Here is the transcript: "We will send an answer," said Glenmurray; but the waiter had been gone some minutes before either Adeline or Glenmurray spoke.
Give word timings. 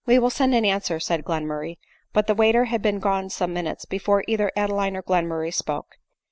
"We 0.07 0.17
will 0.17 0.31
send 0.31 0.55
an 0.55 0.65
answer," 0.65 0.99
said 0.99 1.23
Glenmurray; 1.23 1.77
but 2.11 2.25
the 2.25 2.33
waiter 2.33 2.65
had 2.65 2.81
been 2.81 2.97
gone 2.97 3.29
some 3.29 3.53
minutes 3.53 3.85
before 3.85 4.23
either 4.27 4.51
Adeline 4.57 4.97
or 4.97 5.03
Glenmurray 5.03 5.53
spoke. 5.53 5.97